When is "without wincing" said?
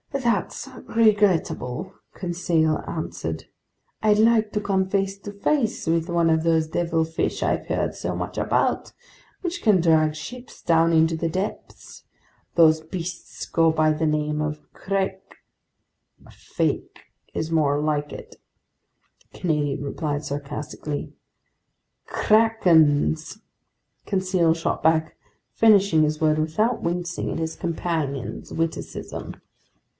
26.37-27.31